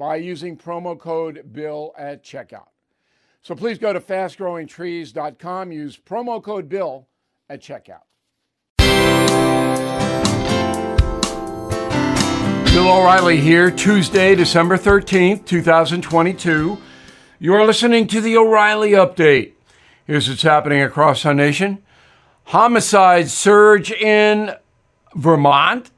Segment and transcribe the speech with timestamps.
[0.00, 2.68] by using promo code BILL at checkout.
[3.42, 7.06] So please go to fastgrowingtrees.com, use promo code BILL
[7.50, 8.06] at checkout.
[12.72, 16.78] Bill O'Reilly here, Tuesday, December 13th, 2022.
[17.38, 19.52] You're listening to the O'Reilly Update.
[20.06, 21.82] Here's what's happening across our nation
[22.44, 24.54] homicides surge in
[25.14, 25.90] Vermont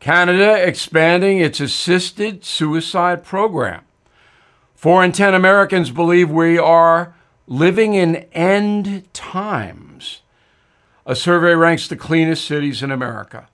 [0.00, 3.84] Canada expanding its assisted suicide program.
[4.74, 7.14] Four in 10 Americans believe we are
[7.46, 10.22] living in end times.
[11.04, 13.48] A survey ranks the cleanest cities in America.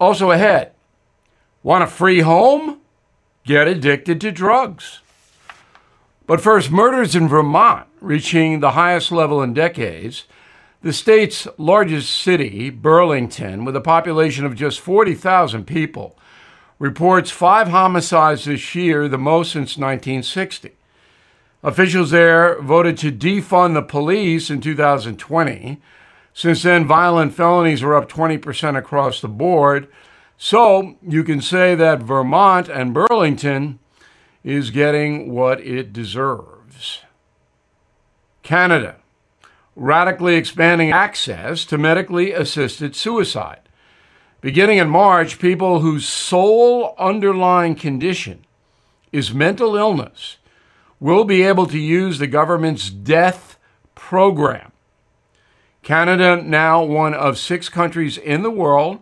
[0.00, 0.72] Also ahead,
[1.62, 2.80] want a free home?
[3.44, 5.00] Get addicted to drugs.
[6.26, 10.24] But first, murders in Vermont reaching the highest level in decades
[10.80, 16.16] the state's largest city, Burlington, with a population of just 40,000 people,
[16.78, 20.72] reports five homicides this year, the most since 1960.
[21.64, 25.80] Officials there voted to defund the police in 2020.
[26.32, 29.88] Since then, violent felonies are up 20% across the board.
[30.36, 33.80] So you can say that Vermont and Burlington
[34.44, 37.02] is getting what it deserves.
[38.44, 38.96] Canada
[39.78, 43.60] radically expanding access to medically assisted suicide.
[44.40, 48.44] Beginning in March, people whose sole underlying condition
[49.12, 50.38] is mental illness
[51.00, 53.56] will be able to use the government's death
[53.94, 54.72] program.
[55.82, 59.00] Canada, now one of six countries in the world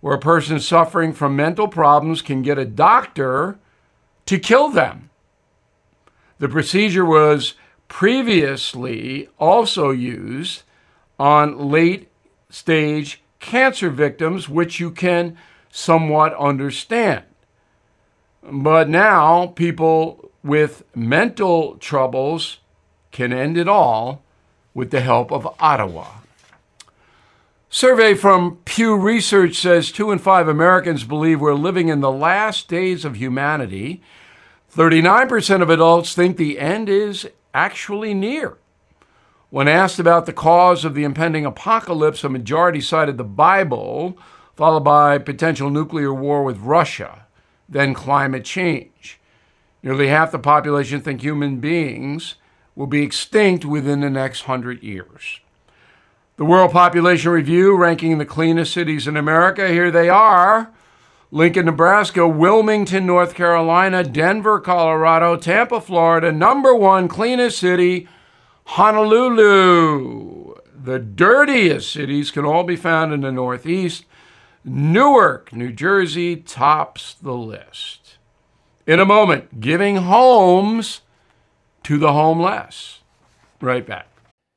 [0.00, 3.58] where a person suffering from mental problems can get a doctor
[4.24, 5.10] to kill them.
[6.38, 7.54] The procedure was
[7.88, 10.62] previously also used
[11.18, 12.08] on late
[12.50, 15.36] stage cancer victims, which you can
[15.70, 17.24] somewhat understand.
[18.42, 22.58] But now people with mental troubles
[23.10, 24.22] can end it all
[24.74, 26.06] with the help of Ottawa.
[27.68, 32.68] Survey from Pew Research says two in five Americans believe we're living in the last
[32.68, 34.02] days of humanity.
[34.74, 38.58] 39% of adults think the end is actually near.
[39.48, 44.18] When asked about the cause of the impending apocalypse, a majority cited the Bible,
[44.54, 47.24] followed by potential nuclear war with Russia,
[47.66, 49.18] then climate change.
[49.82, 52.34] Nearly half the population think human beings
[52.74, 55.40] will be extinct within the next hundred years.
[56.36, 60.70] The World Population Review ranking the cleanest cities in America, here they are.
[61.30, 68.08] Lincoln, Nebraska, Wilmington, North Carolina, Denver, Colorado, Tampa, Florida, number one cleanest city,
[68.66, 70.54] Honolulu.
[70.72, 74.04] The dirtiest cities can all be found in the Northeast.
[74.64, 78.18] Newark, New Jersey tops the list.
[78.86, 81.00] In a moment, giving homes
[81.82, 83.00] to the homeless.
[83.60, 84.06] Right back.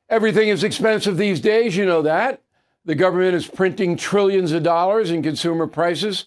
[0.08, 2.42] Everything is expensive these days, you know that.
[2.84, 6.26] The government is printing trillions of dollars in consumer prices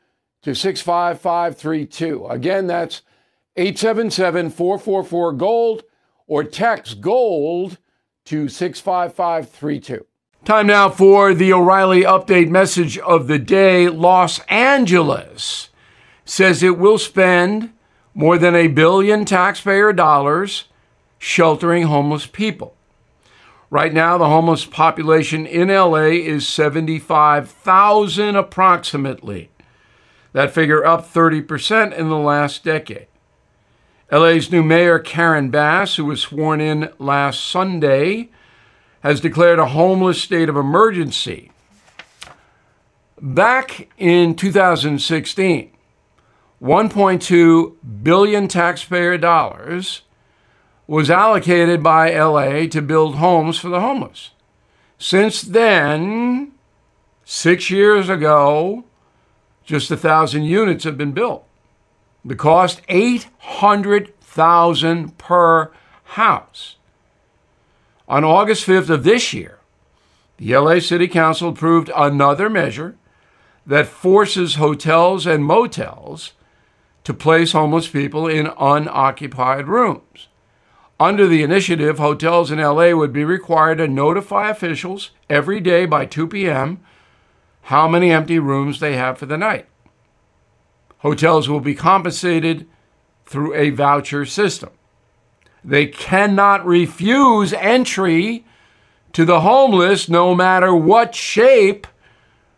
[0.41, 2.27] to 65532.
[2.27, 3.01] Again, that's
[3.55, 5.83] 877 444 GOLD,
[6.27, 7.77] or text GOLD
[8.25, 10.05] to 65532.
[10.43, 13.87] Time now for the O'Reilly Update message of the day.
[13.87, 15.69] Los Angeles
[16.25, 17.71] says it will spend
[18.15, 20.65] more than a billion taxpayer dollars
[21.19, 22.75] sheltering homeless people.
[23.69, 29.50] Right now, the homeless population in LA is 75,000 approximately.
[30.33, 33.07] That figure up 30% in the last decade.
[34.11, 38.29] LA's new mayor, Karen Bass, who was sworn in last Sunday,
[39.01, 41.51] has declared a homeless state of emergency.
[43.21, 45.71] Back in 2016,
[46.61, 50.01] 1.2 billion taxpayer dollars
[50.87, 54.31] was allocated by LA to build homes for the homeless.
[54.97, 56.51] Since then,
[57.23, 58.83] six years ago,
[59.63, 61.45] just a thousand units have been built.
[62.23, 65.71] The cost 800,000 per
[66.03, 66.75] house.
[68.07, 69.57] On August 5th of this year,
[70.37, 72.95] the LA City Council approved another measure
[73.65, 76.33] that forces hotels and motels
[77.03, 80.27] to place homeless people in unoccupied rooms.
[80.99, 86.05] Under the initiative, hotels in LA would be required to notify officials every day by
[86.05, 86.79] 2 p.m.
[87.63, 89.67] how many empty rooms they have for the night.
[90.99, 92.67] Hotels will be compensated
[93.25, 94.69] through a voucher system.
[95.63, 98.45] They cannot refuse entry
[99.13, 101.87] to the homeless no matter what shape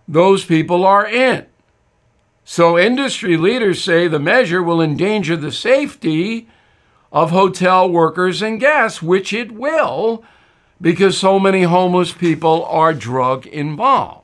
[0.07, 1.45] those people are in.
[2.45, 6.49] So, industry leaders say the measure will endanger the safety
[7.11, 10.23] of hotel workers and guests, which it will
[10.81, 14.22] because so many homeless people are drug involved.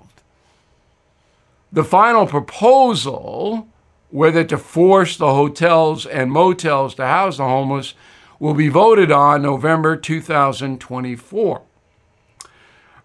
[1.71, 3.67] The final proposal,
[4.09, 7.93] whether to force the hotels and motels to house the homeless,
[8.39, 11.61] will be voted on November 2024.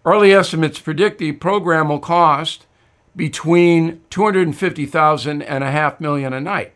[0.03, 2.65] Early estimates predict the program will cost
[3.15, 6.73] between 250,000 and a half million a night.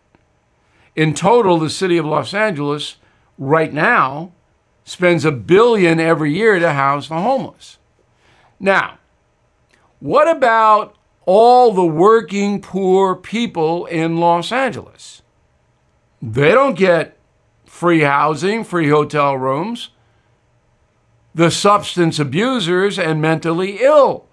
[0.95, 2.97] In total, the city of Los Angeles
[3.37, 4.31] right now
[4.83, 7.77] spends a billion every year to house the homeless.
[8.59, 8.97] Now,
[9.99, 10.95] what about
[11.31, 15.21] all the working poor people in Los Angeles?
[16.23, 17.19] They don't get
[17.65, 19.89] free housing, free hotel rooms.
[21.35, 24.25] The substance abusers and mentally ill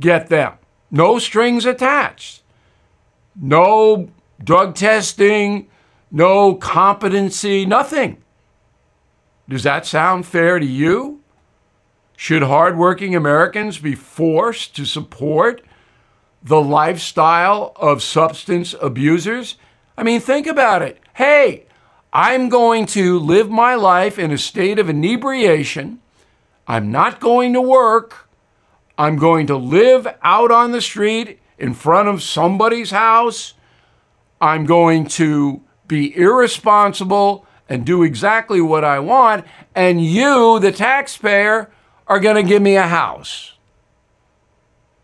[0.00, 0.54] get them.
[0.90, 2.42] No strings attached.
[3.40, 4.10] No
[4.42, 5.68] drug testing,
[6.10, 8.24] no competency, nothing.
[9.48, 11.20] Does that sound fair to you?
[12.16, 15.62] Should hardworking Americans be forced to support
[16.42, 19.56] the lifestyle of substance abusers?
[19.96, 20.98] I mean, think about it.
[21.14, 21.66] Hey,
[22.12, 26.00] I'm going to live my life in a state of inebriation.
[26.66, 28.28] I'm not going to work.
[28.96, 33.54] I'm going to live out on the street in front of somebody's house.
[34.40, 39.44] I'm going to be irresponsible and do exactly what I want.
[39.74, 41.70] And you, the taxpayer,
[42.06, 43.52] are going to give me a house.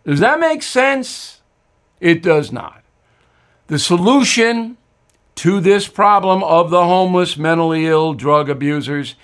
[0.06, 1.40] Does that make sense?
[2.00, 2.82] It does not.
[3.66, 4.76] The solution
[5.34, 9.16] to this problem of the homeless, mentally ill, drug abusers,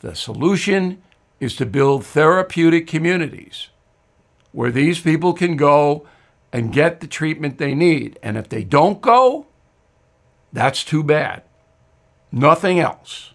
[0.00, 1.02] the solution
[1.40, 3.68] is to build therapeutic communities
[4.52, 6.06] where these people can go
[6.52, 8.18] and get the treatment they need.
[8.22, 9.46] And if they don't go,
[10.52, 11.42] that's too bad.
[12.32, 13.34] Nothing else.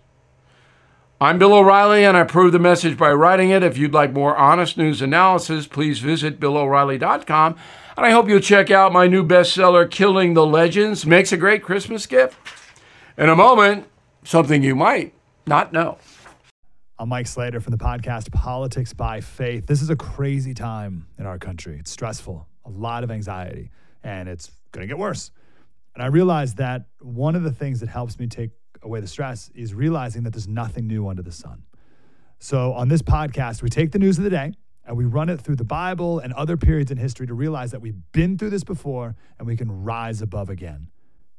[1.21, 3.63] I'm Bill O'Reilly, and I prove the message by writing it.
[3.63, 7.55] If you'd like more honest news analysis, please visit BillO'Reilly.com.
[7.95, 11.05] And I hope you'll check out my new bestseller, Killing the Legends.
[11.05, 12.35] Makes a great Christmas gift.
[13.17, 13.87] In a moment,
[14.23, 15.13] something you might
[15.47, 15.97] not know.
[16.99, 19.65] I'm Mike Slater from the podcast Politics by Faith.
[19.67, 21.77] This is a crazy time in our country.
[21.79, 23.71] It's stressful, a lot of anxiety,
[24.03, 25.31] and it's going to get worse.
[25.93, 28.49] And I realized that one of the things that helps me take
[28.83, 31.63] away the stress is realizing that there's nothing new under the sun.
[32.39, 34.53] So on this podcast, we take the news of the day
[34.85, 37.81] and we run it through the Bible and other periods in history to realize that
[37.81, 40.89] we've been through this before and we can rise above again.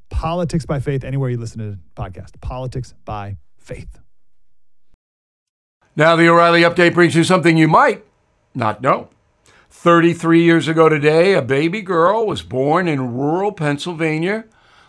[0.09, 2.39] Politics by faith, anywhere you listen to the podcast.
[2.41, 3.99] Politics by faith.
[5.95, 8.03] Now, the O'Reilly update brings you something you might
[8.53, 9.09] not know.
[9.69, 14.45] 33 years ago today, a baby girl was born in rural Pennsylvania.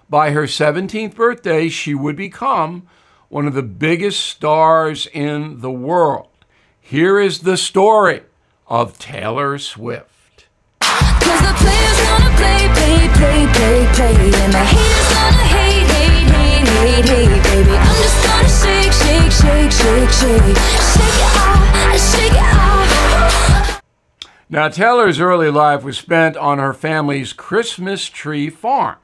[0.09, 2.87] By her 17th birthday, she would become
[3.29, 6.29] one of the biggest stars in the world.
[6.81, 8.23] Here is the story
[8.69, 10.47] of Taylor Swift.
[10.81, 14.31] Cause the players gonna play, play, play, play, play.
[14.45, 17.77] And the haters gonna hate, hate, hate, hate, hate, baby.
[17.77, 20.57] I'm just gonna shake, shake, shake, shake, shake.
[20.95, 23.83] Shake it off, shake it off.
[24.49, 28.99] Now, Taylor's early life was spent on her family's Christmas tree farm.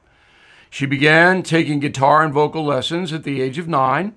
[0.73, 4.15] She began taking guitar and vocal lessons at the age of nine.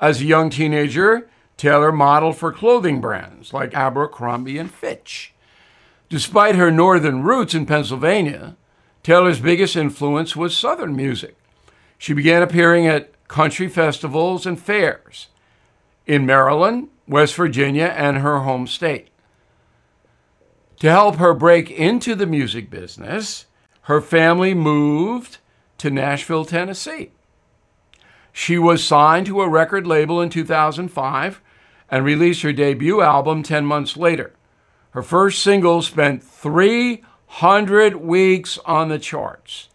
[0.00, 5.32] As a young teenager, Taylor modeled for clothing brands like Abercrombie and Fitch.
[6.08, 8.56] Despite her northern roots in Pennsylvania,
[9.04, 11.36] Taylor's biggest influence was Southern music.
[11.96, 15.28] She began appearing at country festivals and fairs
[16.08, 19.10] in Maryland, West Virginia, and her home state.
[20.80, 23.46] To help her break into the music business,
[23.82, 25.38] her family moved
[25.78, 27.10] to Nashville, Tennessee.
[28.32, 31.40] She was signed to a record label in 2005
[31.88, 34.32] and released her debut album 10 months later.
[34.90, 39.68] Her first single spent 300 weeks on the charts.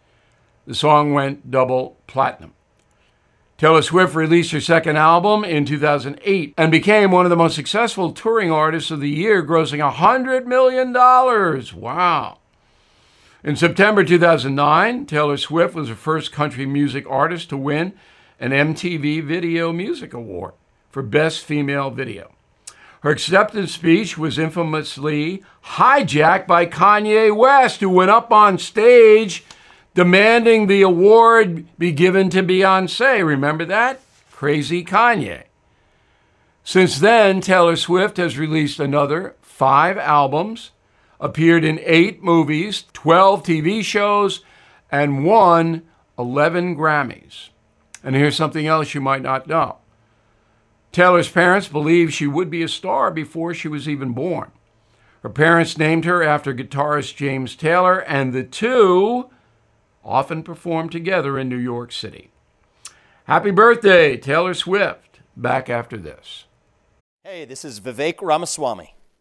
[0.66, 2.52] The song went double platinum.
[3.56, 8.12] Taylor Swift released her second album in 2008 and became one of the most successful
[8.12, 10.92] touring artists of the year, grossing $100 million.
[10.94, 12.39] Wow.
[13.42, 17.94] In September 2009, Taylor Swift was the first country music artist to win
[18.38, 20.52] an MTV Video Music Award
[20.90, 22.32] for Best Female Video.
[23.02, 29.42] Her acceptance speech was infamously hijacked by Kanye West, who went up on stage
[29.94, 33.24] demanding the award be given to Beyonce.
[33.24, 34.02] Remember that?
[34.30, 35.44] Crazy Kanye.
[36.62, 40.72] Since then, Taylor Swift has released another five albums,
[41.20, 44.42] appeared in eight movies, 12 TV shows,
[44.90, 45.82] and won
[46.18, 47.50] 11 Grammys.
[48.02, 49.78] And here's something else you might not know
[50.92, 54.50] Taylor's parents believed she would be a star before she was even born.
[55.22, 59.28] Her parents named her after guitarist James Taylor, and the two
[60.02, 62.30] often performed together in New York City.
[63.24, 65.20] Happy birthday, Taylor Swift.
[65.36, 66.46] Back after this.
[67.22, 68.94] Hey, this is Vivek Ramaswamy.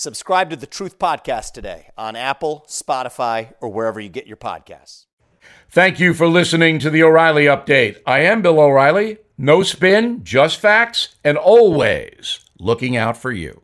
[0.00, 5.04] Subscribe to the Truth Podcast today on Apple, Spotify, or wherever you get your podcasts.
[5.68, 8.00] Thank you for listening to the O'Reilly Update.
[8.06, 9.18] I am Bill O'Reilly.
[9.36, 13.60] No spin, just facts, and always looking out for you.